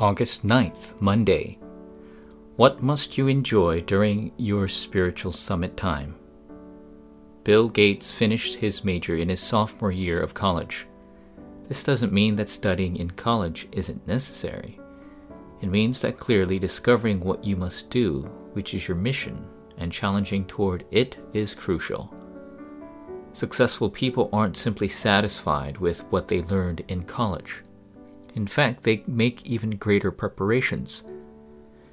[0.00, 1.58] August 9th, Monday.
[2.54, 6.14] What must you enjoy during your spiritual summit time?
[7.42, 10.86] Bill Gates finished his major in his sophomore year of college.
[11.66, 14.78] This doesn't mean that studying in college isn't necessary.
[15.62, 18.22] It means that clearly discovering what you must do,
[18.52, 22.14] which is your mission, and challenging toward it is crucial.
[23.32, 27.64] Successful people aren't simply satisfied with what they learned in college.
[28.38, 31.02] In fact, they make even greater preparations.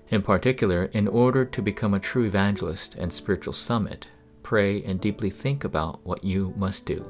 [0.09, 4.09] In particular, in order to become a true evangelist and spiritual summit,
[4.43, 7.03] pray and deeply think about what you must do.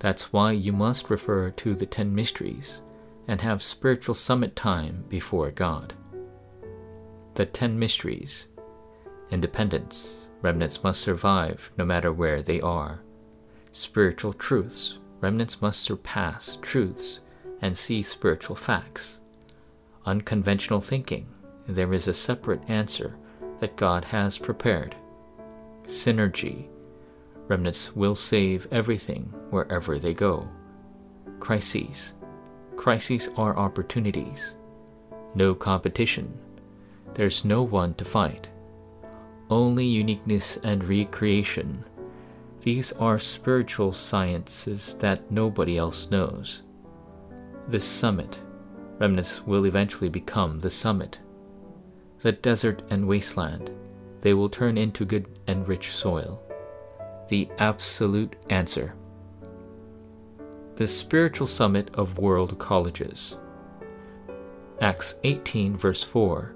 [0.00, 2.82] That's why you must refer to the Ten Mysteries
[3.26, 5.94] and have spiritual summit time before God.
[7.36, 8.48] The Ten Mysteries
[9.30, 10.28] Independence.
[10.42, 13.00] Remnants must survive no matter where they are.
[13.72, 14.98] Spiritual truths.
[15.22, 17.20] Remnants must surpass truths
[17.62, 19.20] and see spiritual facts.
[20.06, 21.26] Unconventional thinking,
[21.66, 23.16] there is a separate answer
[23.60, 24.96] that God has prepared.
[25.84, 26.66] Synergy,
[27.48, 30.48] remnants will save everything wherever they go.
[31.38, 32.14] Crises,
[32.76, 34.56] crises are opportunities.
[35.34, 36.38] No competition,
[37.14, 38.48] there's no one to fight.
[39.50, 41.84] Only uniqueness and recreation.
[42.62, 46.62] These are spiritual sciences that nobody else knows
[47.68, 48.40] this summit.
[48.98, 51.18] Remnants will eventually become the summit.
[52.22, 53.70] The desert and wasteland,
[54.20, 56.42] they will turn into good and rich soil.
[57.28, 58.94] The absolute answer.
[60.76, 63.38] The spiritual summit of world colleges.
[64.80, 66.54] Acts 18, verse 4.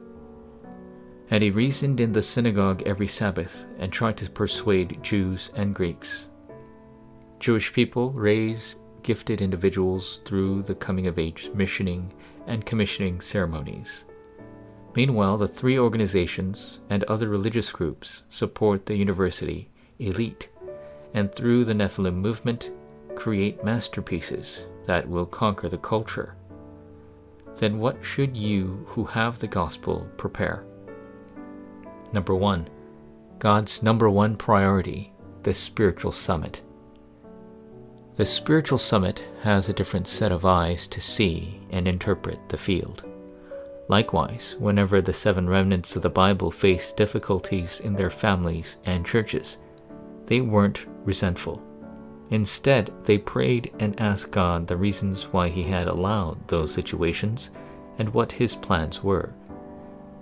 [1.30, 6.28] And he reasoned in the synagogue every Sabbath and tried to persuade Jews and Greeks.
[7.38, 12.12] Jewish people raise gifted individuals through the coming of age missioning
[12.48, 14.05] and commissioning ceremonies.
[14.97, 20.48] Meanwhile, the three organizations and other religious groups support the university elite
[21.15, 22.72] and through the Nephilim movement
[23.15, 26.34] create masterpieces that will conquer the culture.
[27.56, 30.65] Then what should you who have the gospel prepare?
[32.12, 32.69] Number one,
[33.38, 36.62] God's number one priority, the spiritual summit.
[38.16, 43.02] The spiritual summit has a different set of eyes to see and interpret the field.
[43.88, 49.58] Likewise, whenever the seven remnants of the Bible faced difficulties in their families and churches,
[50.26, 51.60] they weren't resentful.
[52.30, 57.50] Instead, they prayed and asked God the reasons why He had allowed those situations
[57.98, 59.34] and what His plans were.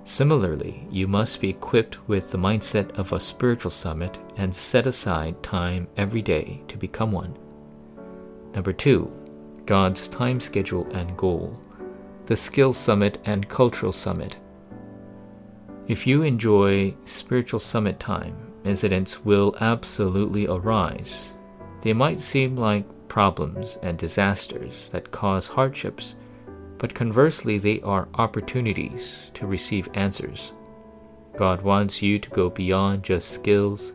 [0.05, 5.43] Similarly, you must be equipped with the mindset of a spiritual summit and set aside
[5.43, 7.37] time every day to become one.
[8.55, 9.11] Number two,
[9.67, 11.59] God's time schedule and goal,
[12.27, 14.37] the Skill Summit and Cultural Summit.
[15.89, 21.35] If you enjoy spiritual summit time, incidents will absolutely arise.
[21.83, 26.17] They might seem like problems and disasters that cause hardships,
[26.79, 30.53] but conversely, they are opportunities to receive answers.
[31.37, 33.95] God wants you to go beyond just skills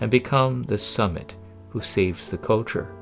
[0.00, 1.34] and become the summit
[1.70, 2.94] who saves the culture.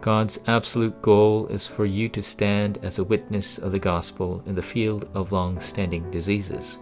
[0.00, 4.54] God's absolute goal is for you to stand as a witness of the gospel in
[4.54, 6.78] the field of long standing diseases.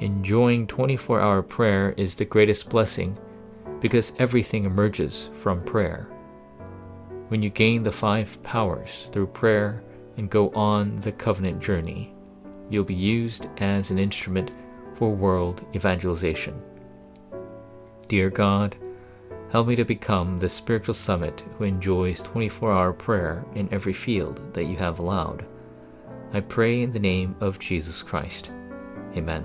[0.00, 3.16] Enjoying 24 hour prayer is the greatest blessing
[3.80, 6.08] because everything emerges from prayer.
[7.28, 9.82] When you gain the five powers through prayer
[10.16, 12.14] and go on the covenant journey,
[12.70, 14.50] you'll be used as an instrument
[14.94, 16.62] for world evangelization.
[18.08, 18.76] Dear God,
[19.54, 24.52] Help me to become the spiritual summit who enjoys 24 hour prayer in every field
[24.52, 25.46] that you have allowed.
[26.32, 28.50] I pray in the name of Jesus Christ.
[29.16, 29.44] Amen.